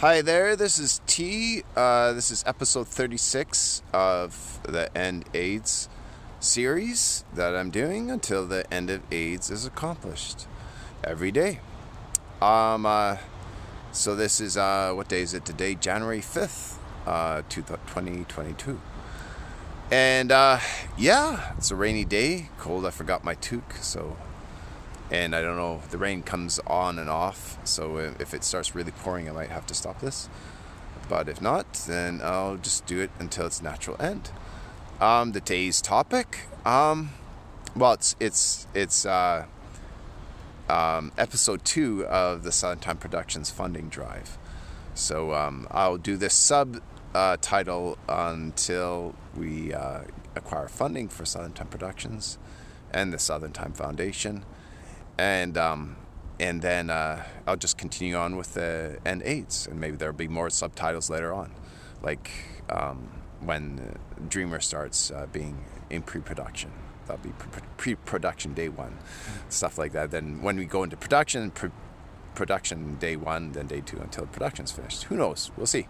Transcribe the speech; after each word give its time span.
Hi 0.00 0.22
there, 0.22 0.54
this 0.54 0.78
is 0.78 1.00
T. 1.08 1.64
Uh, 1.74 2.12
this 2.12 2.30
is 2.30 2.44
episode 2.46 2.86
36 2.86 3.82
of 3.92 4.60
the 4.62 4.96
End 4.96 5.24
AIDS 5.34 5.88
series 6.38 7.24
that 7.34 7.56
I'm 7.56 7.70
doing 7.70 8.08
until 8.08 8.46
the 8.46 8.72
end 8.72 8.90
of 8.90 9.02
AIDS 9.12 9.50
is 9.50 9.66
accomplished 9.66 10.46
every 11.02 11.32
day. 11.32 11.58
Um, 12.40 12.86
uh, 12.86 13.16
so 13.90 14.14
this 14.14 14.40
is, 14.40 14.56
uh, 14.56 14.92
what 14.92 15.08
day 15.08 15.22
is 15.22 15.34
it 15.34 15.44
today? 15.44 15.74
January 15.74 16.20
5th, 16.20 16.76
uh, 17.04 17.42
2022. 17.48 18.80
And 19.90 20.30
uh, 20.30 20.60
yeah, 20.96 21.54
it's 21.58 21.72
a 21.72 21.74
rainy 21.74 22.04
day, 22.04 22.50
cold. 22.58 22.86
I 22.86 22.90
forgot 22.90 23.24
my 23.24 23.34
toque, 23.34 23.82
so 23.82 24.16
and 25.10 25.34
I 25.34 25.40
don't 25.40 25.56
know 25.56 25.80
the 25.90 25.98
rain 25.98 26.22
comes 26.22 26.60
on 26.66 26.98
and 26.98 27.08
off 27.08 27.58
so 27.64 27.96
if 28.18 28.34
it 28.34 28.44
starts 28.44 28.74
really 28.74 28.90
pouring 28.90 29.28
I 29.28 29.32
might 29.32 29.50
have 29.50 29.66
to 29.66 29.74
stop 29.74 30.00
this. 30.00 30.28
But 31.08 31.28
if 31.28 31.40
not 31.40 31.72
then 31.88 32.20
I'll 32.22 32.56
just 32.56 32.86
do 32.86 33.00
it 33.00 33.10
until 33.18 33.46
its 33.46 33.62
natural 33.62 34.00
end. 34.00 34.30
Um, 35.00 35.32
the 35.32 35.40
day's 35.40 35.80
topic 35.80 36.40
um, 36.64 37.10
well 37.74 37.92
it's 37.92 38.16
it's 38.20 38.66
it's 38.74 39.06
uh, 39.06 39.46
um, 40.68 41.12
episode 41.16 41.64
two 41.64 42.04
of 42.06 42.42
the 42.42 42.52
Southern 42.52 42.78
Time 42.78 42.98
Productions 42.98 43.50
funding 43.50 43.88
drive. 43.88 44.36
So 44.94 45.32
um, 45.32 45.66
I'll 45.70 45.96
do 45.96 46.16
this 46.16 46.34
sub 46.34 46.82
uh, 47.14 47.36
title 47.40 47.96
until 48.08 49.14
we 49.34 49.72
uh, 49.72 50.00
acquire 50.36 50.68
funding 50.68 51.08
for 51.08 51.24
Southern 51.24 51.52
Time 51.52 51.68
Productions 51.68 52.38
and 52.92 53.12
the 53.12 53.18
Southern 53.18 53.52
Time 53.52 53.72
Foundation 53.72 54.44
and 55.18 55.58
um, 55.58 55.96
and 56.40 56.62
then 56.62 56.90
uh, 56.90 57.24
I'll 57.46 57.56
just 57.56 57.76
continue 57.76 58.16
on 58.16 58.36
with 58.36 58.54
the 58.54 58.98
end 59.04 59.22
AIDS, 59.24 59.66
and 59.66 59.80
maybe 59.80 59.96
there'll 59.96 60.14
be 60.14 60.28
more 60.28 60.48
subtitles 60.50 61.10
later 61.10 61.32
on, 61.34 61.52
like 62.02 62.30
um, 62.70 63.08
when 63.40 63.96
Dreamer 64.28 64.60
starts 64.60 65.10
uh, 65.10 65.26
being 65.32 65.64
in 65.90 66.02
pre-production. 66.02 66.70
That'll 67.06 67.24
be 67.24 67.32
pre-production 67.78 68.54
day 68.54 68.68
one, 68.68 68.98
stuff 69.48 69.78
like 69.78 69.92
that. 69.92 70.10
Then 70.10 70.42
when 70.42 70.56
we 70.56 70.66
go 70.66 70.82
into 70.82 70.96
production, 70.96 71.50
pre- 71.50 71.70
production 72.34 72.96
day 72.96 73.16
one, 73.16 73.52
then 73.52 73.66
day 73.66 73.80
two 73.80 73.98
until 73.98 74.26
production's 74.26 74.70
finished. 74.70 75.04
Who 75.04 75.16
knows? 75.16 75.50
We'll 75.56 75.66
see. 75.66 75.88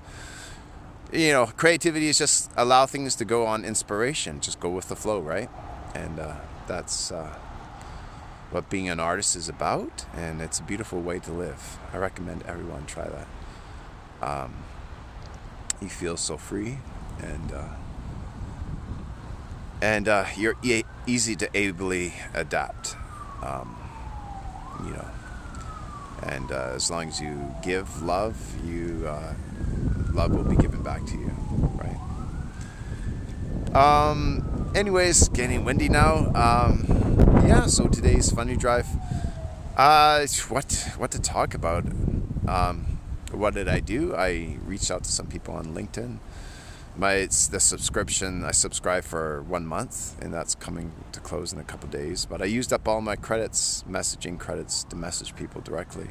You 1.13 1.33
know, 1.33 1.47
creativity 1.47 2.09
is 2.09 2.19
just 2.19 2.51
allow 2.57 2.87
things 2.87 3.17
to 3.17 3.25
go 3.25 3.47
on 3.47 3.65
inspiration. 3.65 4.41
Just 4.41 4.61
go 4.61 4.69
with 4.71 4.89
the 4.89 4.97
flow, 4.97 5.21
right? 5.21 5.51
And 5.95 6.21
uh, 6.21 6.37
that's 6.67 7.11
uh, 7.11 7.35
what 8.51 8.71
being 8.71 8.89
an 8.89 8.99
artist 8.99 9.37
is 9.37 9.49
about, 9.49 10.07
and 10.15 10.41
it's 10.41 10.59
a 10.59 10.63
beautiful 10.63 11.01
way 11.01 11.19
to 11.21 11.33
live. 11.33 11.79
I 11.93 11.99
recommend 11.99 12.43
everyone 12.45 12.87
try 12.87 13.07
that. 13.09 13.27
Um, 14.27 14.55
you 15.81 15.89
feel 15.89 16.17
so 16.17 16.37
free, 16.37 16.79
and 17.23 17.53
uh, 17.53 17.69
and 19.83 20.09
uh, 20.09 20.27
you're 20.37 20.57
e- 20.63 20.85
easy 21.07 21.37
to 21.37 21.57
ably 21.57 22.15
adapt. 22.35 22.97
Um, 23.43 23.77
you 24.85 24.91
know, 24.91 25.09
and 26.23 26.51
uh, 26.51 26.73
as 26.75 26.91
long 26.91 27.09
as 27.09 27.21
you 27.21 27.55
give 27.63 28.03
love, 28.03 28.37
you 28.65 29.07
uh, 29.07 29.35
love 30.13 30.33
will 30.33 30.45
be 30.45 30.57
given 30.57 30.83
back 30.83 31.05
to 31.07 31.13
you, 31.13 31.33
right? 31.77 31.97
Um, 33.77 34.73
anyways, 34.75 35.29
getting 35.29 35.65
windy 35.65 35.89
now. 35.89 36.33
Um, 36.35 36.98
yeah, 37.19 37.67
so 37.67 37.89
today's 37.89 38.31
funny 38.31 38.57
drive. 38.57 38.87
Uh, 39.77 40.27
what 40.49 40.93
what 40.97 41.11
to 41.11 41.21
talk 41.21 41.55
about? 41.55 41.85
Um, 42.47 42.99
what 43.33 43.55
did 43.55 43.69
I 43.69 43.81
do? 43.81 44.15
I 44.15 44.57
reached 44.65 44.91
out 44.91 45.05
to 45.05 45.11
some 45.11 45.27
people 45.27 45.55
on 45.55 45.75
LinkedIn. 45.75 46.19
My 46.97 47.15
it's 47.15 47.49
the 47.49 47.61
subscription. 47.61 48.45
I 48.45 48.53
subscribe 48.53 49.05
for 49.05 49.43
one 49.43 49.67
month, 49.67 50.21
and 50.23 50.33
that's 50.33 50.55
coming 50.55 50.93
to 51.13 51.21
close 51.21 51.53
in 51.53 51.59
a 51.59 51.65
couple 51.65 51.89
days. 51.89 52.25
But 52.25 52.41
I 52.41 52.47
used 52.47 52.73
up 52.73 52.87
all 52.87 53.01
my 53.01 53.17
credits, 53.17 53.85
messaging 53.89 54.39
credits, 54.39 54.85
to 54.85 54.97
message 54.97 55.35
people 55.35 55.61
directly. 55.61 56.09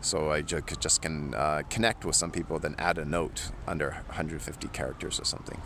So 0.00 0.30
I 0.30 0.42
just, 0.42 0.80
just 0.80 1.02
can 1.02 1.34
uh, 1.34 1.62
connect 1.70 2.04
with 2.04 2.14
some 2.14 2.30
people, 2.30 2.58
then 2.58 2.76
add 2.78 2.98
a 2.98 3.04
note 3.04 3.50
under 3.66 3.90
150 4.08 4.68
characters 4.68 5.18
or 5.18 5.24
something 5.24 5.60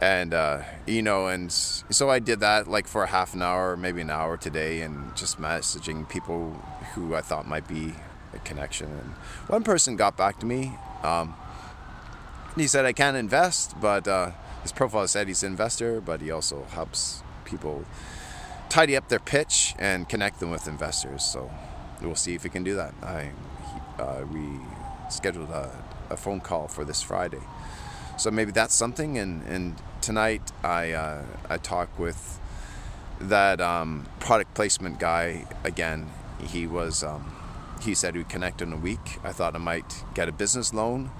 and 0.00 0.34
uh, 0.34 0.62
you 0.86 1.02
know 1.02 1.26
and 1.26 1.50
so 1.52 2.10
i 2.10 2.18
did 2.18 2.40
that 2.40 2.68
like 2.68 2.86
for 2.86 3.02
a 3.02 3.06
half 3.06 3.34
an 3.34 3.42
hour 3.42 3.76
maybe 3.76 4.00
an 4.00 4.10
hour 4.10 4.36
today 4.36 4.82
and 4.82 5.16
just 5.16 5.40
messaging 5.40 6.08
people 6.08 6.52
who 6.94 7.14
i 7.14 7.20
thought 7.20 7.46
might 7.46 7.66
be 7.66 7.94
a 8.34 8.38
connection. 8.40 8.88
And 8.88 9.10
one 9.48 9.62
person 9.62 9.96
got 9.96 10.16
back 10.16 10.38
to 10.40 10.46
me 10.46 10.76
um, 11.02 11.34
he 12.56 12.66
said 12.66 12.84
i 12.84 12.92
can't 12.92 13.16
invest 13.16 13.80
but 13.80 14.06
uh, 14.06 14.32
his 14.62 14.72
profile 14.72 15.08
said 15.08 15.28
he's 15.28 15.42
an 15.42 15.52
investor 15.52 16.00
but 16.00 16.20
he 16.20 16.30
also 16.30 16.64
helps 16.70 17.22
people 17.44 17.84
tidy 18.68 18.96
up 18.96 19.08
their 19.08 19.18
pitch 19.18 19.74
and 19.78 20.08
connect 20.08 20.40
them 20.40 20.50
with 20.50 20.68
investors. 20.68 21.24
So 21.24 21.50
we'll 22.02 22.14
see 22.14 22.34
if 22.34 22.42
he 22.42 22.48
can 22.48 22.64
do 22.64 22.74
that. 22.76 22.94
I 23.02 23.30
uh, 23.98 24.24
we 24.30 24.60
scheduled 25.08 25.50
a, 25.50 25.72
a 26.10 26.16
phone 26.16 26.40
call 26.40 26.68
for 26.68 26.84
this 26.84 27.00
friday 27.00 27.40
so 28.16 28.30
maybe 28.30 28.52
that's 28.52 28.74
something. 28.74 29.18
And, 29.18 29.42
and 29.46 29.76
tonight 30.00 30.52
I, 30.62 30.92
uh, 30.92 31.24
I 31.48 31.58
talk 31.58 31.98
with 31.98 32.40
that 33.20 33.60
um, 33.60 34.06
product 34.20 34.54
placement 34.54 34.98
guy 34.98 35.46
again. 35.64 36.10
He 36.40 36.66
was, 36.66 37.02
um, 37.02 37.34
he 37.82 37.94
said 37.94 38.14
we'd 38.14 38.28
connect 38.28 38.62
in 38.62 38.72
a 38.72 38.76
week. 38.76 39.18
I 39.24 39.32
thought 39.32 39.54
I 39.54 39.58
might 39.58 40.04
get 40.14 40.28
a 40.28 40.32
business 40.32 40.74
loan 40.74 41.10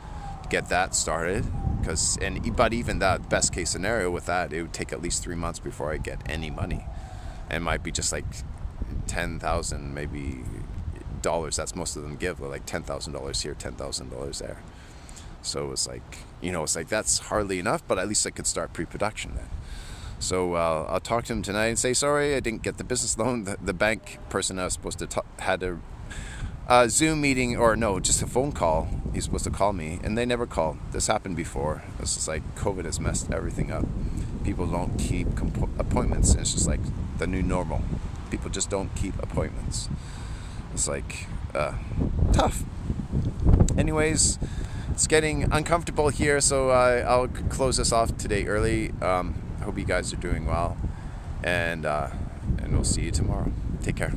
get 0.48 0.68
that 0.68 0.94
started. 0.94 1.44
Because, 1.80 2.18
and, 2.20 2.56
but 2.56 2.72
even 2.72 2.98
that 3.00 3.28
best 3.28 3.52
case 3.52 3.70
scenario 3.70 4.10
with 4.10 4.26
that, 4.26 4.52
it 4.52 4.62
would 4.62 4.72
take 4.72 4.92
at 4.92 5.02
least 5.02 5.22
three 5.22 5.36
months 5.36 5.58
before 5.58 5.92
I 5.92 5.98
get 5.98 6.20
any 6.26 6.50
money. 6.50 6.84
And 7.48 7.62
might 7.62 7.82
be 7.82 7.92
just 7.92 8.12
like 8.12 8.24
10,000 9.06 9.94
maybe 9.94 10.42
dollars. 11.22 11.56
That's 11.56 11.76
most 11.76 11.96
of 11.96 12.02
them 12.02 12.16
give, 12.16 12.40
like 12.40 12.66
$10,000 12.66 13.42
here, 13.42 13.54
$10,000 13.54 14.38
there. 14.38 14.58
So 15.46 15.66
it 15.66 15.68
was 15.68 15.86
like, 15.86 16.18
you 16.40 16.52
know, 16.52 16.64
it's 16.64 16.76
like 16.76 16.88
that's 16.88 17.18
hardly 17.18 17.58
enough, 17.58 17.86
but 17.86 17.98
at 17.98 18.08
least 18.08 18.26
I 18.26 18.30
could 18.30 18.46
start 18.46 18.72
pre-production 18.72 19.34
then. 19.36 19.48
So 20.18 20.54
uh, 20.54 20.86
I'll 20.88 21.00
talk 21.00 21.24
to 21.26 21.32
him 21.32 21.42
tonight 21.42 21.66
and 21.66 21.78
say 21.78 21.92
sorry 21.94 22.34
I 22.34 22.40
didn't 22.40 22.62
get 22.62 22.78
the 22.78 22.84
business 22.84 23.16
loan. 23.18 23.44
The, 23.44 23.56
the 23.62 23.74
bank 23.74 24.18
person 24.28 24.58
I 24.58 24.64
was 24.64 24.72
supposed 24.72 24.98
to 24.98 25.06
talk, 25.06 25.40
had 25.40 25.62
a, 25.62 25.78
Zoom 26.88 27.20
meeting 27.20 27.56
or 27.56 27.76
no, 27.76 28.00
just 28.00 28.22
a 28.22 28.26
phone 28.26 28.50
call. 28.50 28.88
He's 29.14 29.24
supposed 29.24 29.44
to 29.44 29.50
call 29.50 29.72
me, 29.72 30.00
and 30.02 30.18
they 30.18 30.26
never 30.26 30.46
called. 30.46 30.78
This 30.90 31.06
happened 31.06 31.36
before. 31.36 31.84
It's 32.00 32.16
just 32.16 32.26
like 32.26 32.42
COVID 32.56 32.84
has 32.84 32.98
messed 32.98 33.30
everything 33.30 33.70
up. 33.70 33.86
People 34.42 34.66
don't 34.66 34.98
keep 34.98 35.28
appointments. 35.78 36.34
It's 36.34 36.52
just 36.54 36.66
like 36.66 36.80
the 37.18 37.28
new 37.28 37.42
normal. 37.42 37.82
People 38.32 38.50
just 38.50 38.68
don't 38.68 38.92
keep 38.96 39.16
appointments. 39.22 39.88
It's 40.74 40.88
like 40.88 41.28
uh, 41.54 41.74
tough. 42.32 42.64
Anyways 43.78 44.40
it's 44.96 45.06
getting 45.06 45.52
uncomfortable 45.52 46.08
here, 46.08 46.40
so 46.40 46.70
uh, 46.70 47.04
I'll 47.06 47.28
close 47.28 47.76
this 47.76 47.92
off 47.92 48.16
today 48.16 48.46
early. 48.46 48.92
Um, 49.02 49.34
I 49.60 49.64
hope 49.64 49.76
you 49.76 49.84
guys 49.84 50.10
are 50.14 50.16
doing 50.16 50.46
well, 50.46 50.78
and 51.44 51.84
uh, 51.84 52.08
and 52.62 52.72
we'll 52.72 52.82
see 52.82 53.02
you 53.02 53.10
tomorrow. 53.10 53.52
Take 53.82 53.96
care. 53.96 54.14